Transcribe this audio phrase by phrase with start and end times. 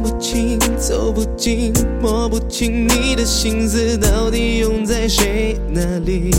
[0.00, 6.30] 不清，走不近，摸不清你的心思到底用在谁那里。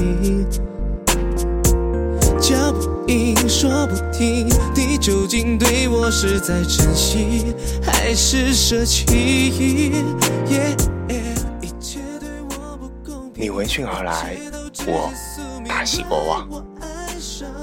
[2.40, 7.54] 脚步音说不停，你究竟对我是在珍惜，
[7.84, 9.06] 还是舍弃？
[11.62, 13.44] 一切对我不公平。
[13.46, 14.38] 你闻讯而来，
[14.88, 15.12] 我
[15.68, 16.48] 大喜过望。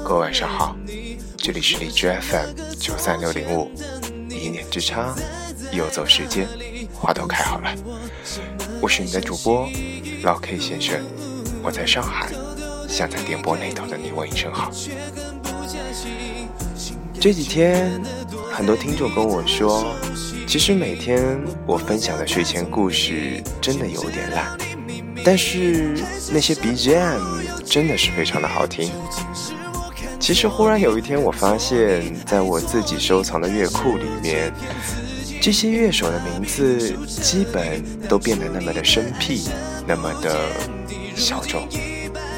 [0.03, 0.75] 各位晚上好，
[1.37, 2.47] 这里是荔枝 FM
[2.79, 3.69] 九三六零五，
[4.29, 5.13] 一念之差，
[5.71, 6.47] 游走时间，
[6.93, 7.71] 花都开好了。
[8.81, 9.69] 我是你的主播
[10.23, 10.99] 老 K 先生，
[11.63, 12.29] 我在上海。
[12.87, 14.71] 想在电波那头的你问一声好。
[17.19, 18.01] 这几天，
[18.51, 19.93] 很多听众跟我说，
[20.47, 24.57] 其实每天我分享的睡前故事真的有点烂，
[25.23, 25.93] 但是
[26.31, 28.91] 那些 BGM 真的是非常的好听。
[30.19, 34.51] 其实忽然有一天，我发现在我自己收藏的乐库里面，
[35.41, 39.47] 这些乐手的名字基本都变得那么的生僻，
[39.87, 40.49] 那么的
[41.15, 41.67] 小众。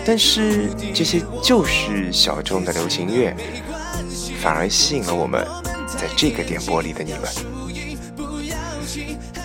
[0.05, 3.35] 但是这些就是小众的流行乐，
[4.41, 5.45] 反而吸引了我们
[5.87, 7.21] 在这个点播里的你们。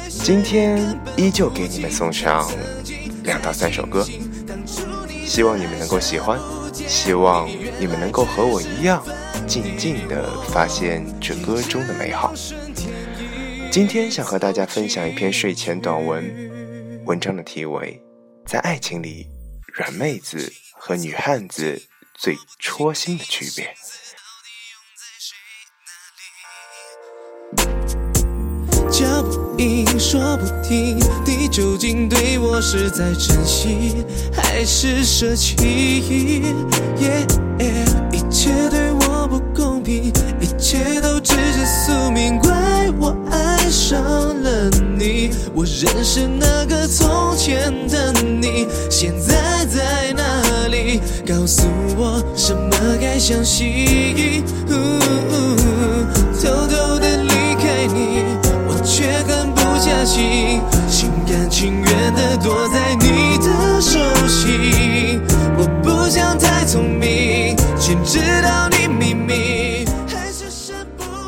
[0.09, 0.79] 今天
[1.17, 2.51] 依旧给你们送上
[3.25, 4.07] 两到三首歌，
[5.25, 6.39] 希望你们能够喜欢，
[6.87, 7.49] 希望
[7.79, 9.03] 你们能够和我一样，
[9.47, 12.33] 静静的发现这歌中的美好。
[13.77, 16.25] 今天想和大家分享一篇睡前短文，
[17.05, 18.03] 文章的题为
[18.51, 19.25] 《在爱情里》。
[19.79, 21.83] 软妹子和女汉子
[22.15, 23.75] 最戳心的区别。
[28.91, 35.55] 脚步音说不停，你究竟对我是在珍惜，还是舍弃？
[38.11, 40.11] 一切对我不公平，
[40.41, 42.51] 一切都只是宿命，怪
[43.89, 44.03] 上
[44.43, 45.31] 了你。
[45.55, 49.37] 我认识那个从前的你，现在。
[49.67, 51.01] 在哪里？
[51.27, 51.67] 告诉
[51.99, 52.71] 我什么
[53.01, 54.36] 该相信？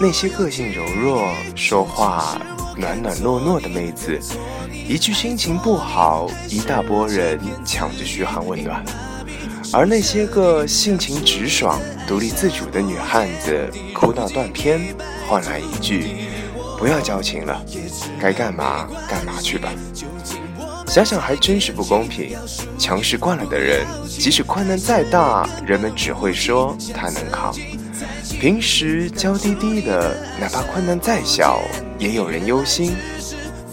[0.08, 2.40] 那些个性柔弱、说话
[2.74, 4.18] 暖暖糯糯的妹子。
[4.72, 8.82] 一句心情不好，一大波人抢着嘘寒问暖；
[9.70, 14.80] 而那些个性情直爽、独立自主的女汉子，哭闹断片，
[15.28, 16.16] 换来一句
[16.80, 17.62] “不要矫情了，
[18.18, 19.70] 该干嘛干嘛去吧”。
[20.88, 22.34] 想想还真是不公平。
[22.78, 27.52] 强势惯了的人，即使困难再大，人们只会说他能扛；
[28.40, 31.60] 平时娇滴滴的，哪怕困难再小，
[31.98, 32.96] 也有人忧心。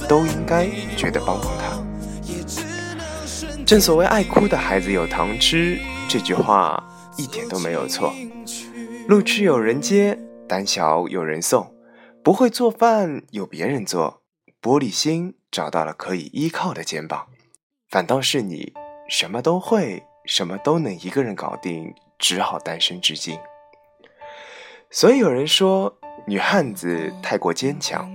[0.07, 1.83] 都应该觉得帮帮他。
[3.65, 6.83] 正所谓“爱哭的孩子有糖吃”，这句话
[7.17, 8.13] 一点都没有错。
[9.07, 11.73] 路痴有人接，胆小有人送，
[12.23, 14.21] 不会做饭有别人做，
[14.61, 17.25] 玻璃心找到了可以依靠的肩膀。
[17.89, 18.73] 反倒是你
[19.09, 23.39] 什么都会，什么都能一个人搞定，只好单身至今。
[24.89, 25.93] 所以有人说，
[26.25, 28.09] 女汉子太过坚强，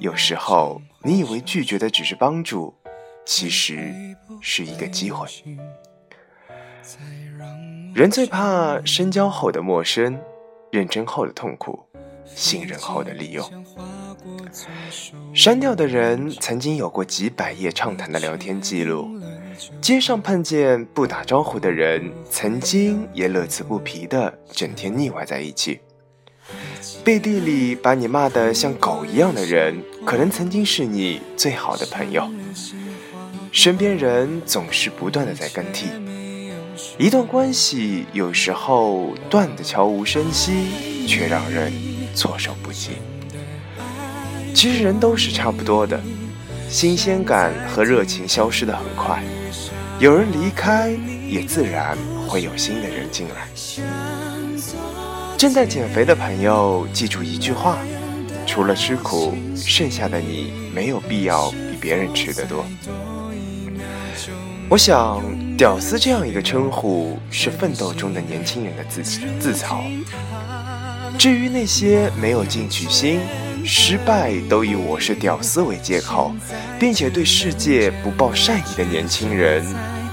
[0.00, 0.80] 有时候。
[1.04, 2.72] 你以为拒绝的只是帮助，
[3.26, 3.92] 其实
[4.40, 5.26] 是一个机会。
[7.92, 10.16] 人最怕深交后的陌生，
[10.70, 11.76] 认真后的痛苦，
[12.24, 13.44] 信任后的利用。
[15.34, 19.08] 删掉的人曾经有过几百页畅谈的聊天记录，
[19.80, 25.80] 街上碰见不打招呼的人，曾经也乐此不疲的整天腻歪在一起。
[27.04, 32.28] 背地里把你骂得像狗一样的人，可能曾经是你最好的朋友。
[33.50, 35.86] 身边人总是不断的在更替，
[36.98, 41.72] 一段关系有时候断得悄无声息，却让人
[42.14, 42.92] 措手不及。
[44.54, 46.00] 其实人都是差不多的，
[46.68, 49.22] 新鲜感和热情消失的很快，
[49.98, 50.90] 有人离开，
[51.28, 51.96] 也自然
[52.26, 53.48] 会有新的人进来。
[55.42, 57.76] 正在减肥的朋友，记住一句话：
[58.46, 62.64] 除了吃苦，剩下的你没有必要比别人吃得多。
[64.68, 65.20] 我想，
[65.56, 69.02] 屌丝这样一个称呼，是奋斗中的年轻人的自
[69.40, 69.82] 自嘲。
[71.18, 73.18] 至于那些没有进取心、
[73.64, 76.32] 失败都以我是屌丝为借口，
[76.78, 79.66] 并且对世界不抱善意的年轻人，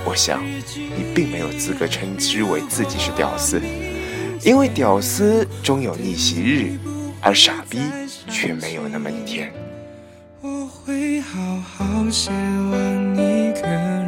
[0.04, 0.44] 我想，
[0.76, 3.62] 你并没有资格称之为自己是屌丝。
[4.44, 6.80] 因为屌丝终有逆袭日，
[7.22, 7.80] 而傻逼
[8.30, 9.52] 却没有那么一天。
[10.42, 13.99] 我会好好写完一个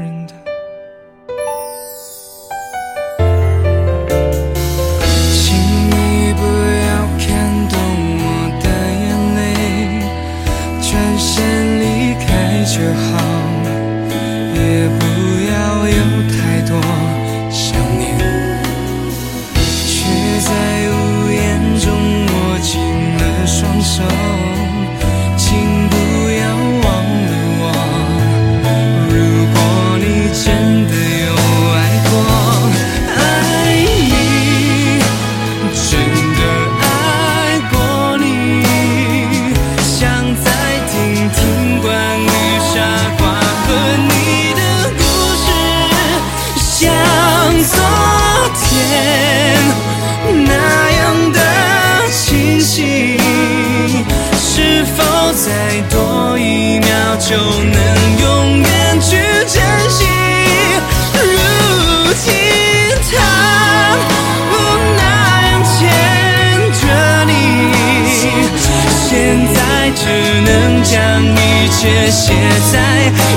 [70.84, 72.34] 将一切写
[72.72, 72.78] 在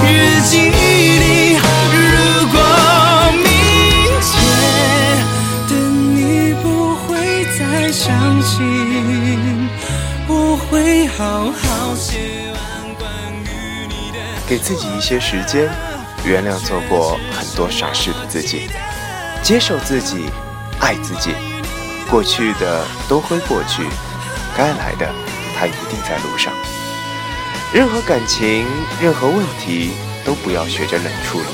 [0.07, 1.57] 日记里。
[1.93, 2.59] 如果
[3.33, 3.45] 明
[4.21, 4.33] 天
[5.69, 6.65] 的你不
[6.97, 9.69] 会再相信。
[10.27, 12.19] 我会好好写
[12.53, 13.05] 完关
[13.45, 14.19] 于你的。
[14.47, 15.69] 给自己一些时间，
[16.25, 18.69] 原谅做过很多傻事的自己，
[19.43, 20.25] 接受自己，
[20.81, 21.31] 爱自己。
[22.11, 23.83] 过去的都会过去，
[24.57, 25.11] 该来的
[25.59, 26.53] 他一定在路上。
[27.73, 28.67] 任何感情，
[29.01, 29.91] 任何问题，
[30.25, 31.47] 都不要学着冷处理，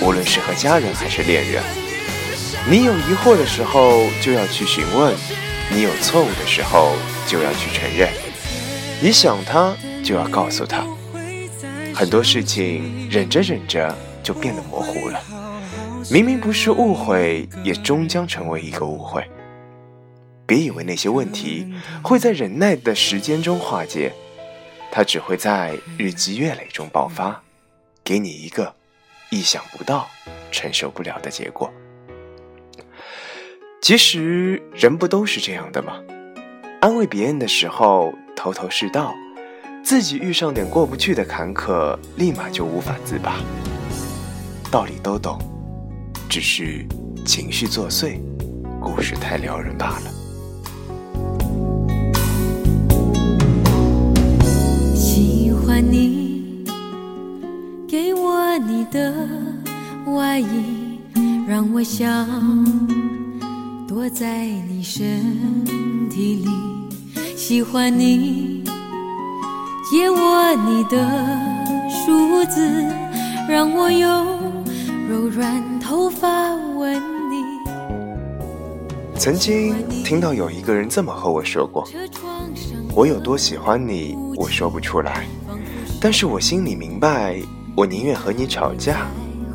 [0.00, 1.62] 无论是和家人还是恋人。
[2.68, 5.12] 你有疑惑的时候，就要去询问；
[5.70, 6.96] 你有错误的时候，
[7.28, 8.08] 就要去承认。
[9.00, 10.84] 你想他，就要告诉他。
[11.94, 15.22] 很多事情忍着忍着就变得模糊了，
[16.10, 19.24] 明明不是误会，也终将成为一个误会。
[20.44, 21.72] 别以为那些问题
[22.02, 24.12] 会在忍耐的时间中化解，
[24.96, 27.42] 它只会在日积月累中爆发，
[28.02, 28.74] 给你一个
[29.28, 30.08] 意想不到、
[30.50, 31.70] 承受不了的结果。
[33.82, 36.00] 其实人不都是这样的吗？
[36.80, 39.14] 安慰别人的时候头头是道，
[39.84, 43.36] 自己遇上点过不去的坎坷，立马就无法自拔。
[44.70, 45.38] 道理都懂，
[46.26, 46.86] 只是
[47.26, 48.18] 情绪作祟，
[48.80, 50.25] 故事太撩人罢了。
[55.80, 56.64] 你
[57.88, 59.14] 给我你的
[60.06, 61.00] 外衣，
[61.48, 62.26] 让我想
[63.88, 65.22] 躲在你身
[66.10, 66.50] 体里。
[67.36, 68.64] 喜欢你
[69.90, 70.96] 借我你的
[71.88, 72.84] 梳子，
[73.48, 74.26] 让我用
[75.08, 76.94] 柔软头发吻
[77.30, 77.44] 你。
[79.16, 81.86] 曾经听到有一个人这么和我说过
[82.94, 85.26] ：“我有多喜欢你，我说不出来，
[86.00, 87.40] 但是我心里明白，
[87.76, 89.06] 我宁愿和你吵架，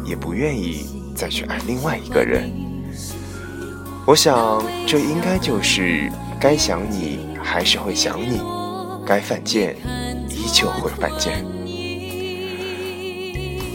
[0.03, 0.85] 也不愿意
[1.15, 2.51] 再去爱另外一个人。”
[4.05, 8.41] 我想，这应该就是该想你还是会想你，
[9.05, 9.75] 该犯贱
[10.27, 11.45] 依旧会犯贱。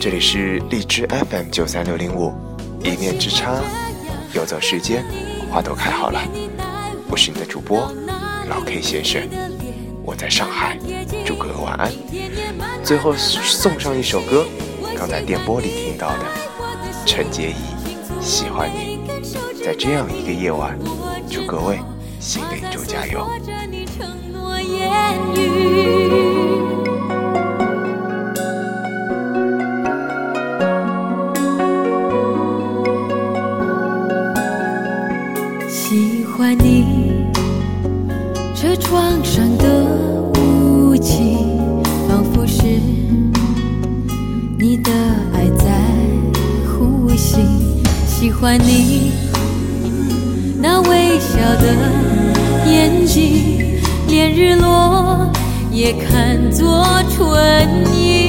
[0.01, 2.35] 这里是荔枝 FM 九三六零五，
[2.83, 3.63] 一念之差，
[4.35, 5.05] 游走世间，
[5.51, 6.21] 花都开好了。
[7.09, 7.91] 我是你的主播
[8.49, 9.23] 老 K 先生，
[10.05, 10.77] 我在上海，
[11.25, 11.91] 祝各位晚安。
[12.87, 14.47] 最后送上一首歌，
[14.97, 16.25] 刚在电波里听到的，
[17.05, 17.55] 陈洁仪
[18.25, 19.01] 《喜欢你》。
[19.65, 20.79] 在这样一个夜晚，
[21.29, 21.81] 祝各位
[22.21, 23.27] 新的一周加油。
[35.69, 37.27] 喜欢你
[38.55, 39.85] 车窗上的
[40.39, 41.56] 雾气，
[42.47, 42.63] 是
[44.59, 44.91] 你的
[45.35, 45.81] 爱在
[46.67, 47.39] 呼吸。
[48.07, 49.13] 喜欢你
[50.61, 51.75] 那微笑的
[52.67, 55.31] 眼睛，连日落
[55.71, 58.26] 也看作春意。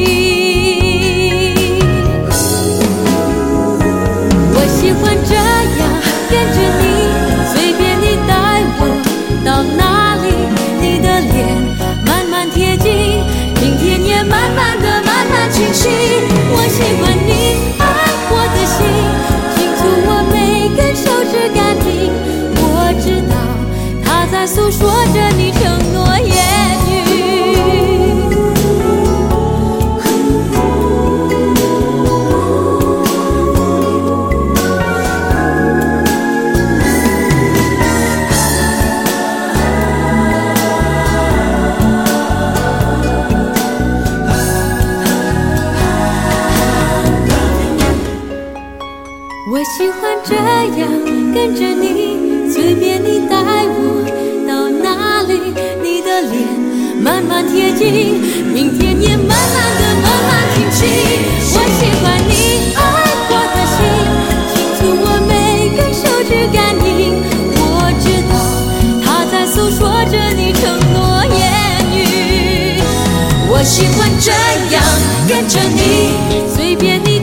[24.88, 26.34] 说着你承诺言
[26.88, 26.94] 语
[49.51, 50.89] 我喜欢这样
[51.34, 54.06] 跟着你随便你带我
[56.31, 56.36] 脸
[57.01, 58.19] 慢慢贴近，
[58.53, 60.79] 明天也慢慢的慢慢清晰。
[61.53, 62.31] 我喜欢你
[62.75, 62.79] 爱
[63.29, 63.77] 我的心，
[64.51, 65.31] 清楚我每
[65.75, 67.24] 根手指感应，
[67.55, 67.62] 我
[68.00, 68.34] 知道
[69.03, 71.39] 它在诉说着你承诺言
[71.93, 71.96] 语。
[73.50, 74.31] 我喜欢这
[74.74, 74.75] 样
[75.27, 76.13] 跟着你，
[76.53, 77.16] 随便你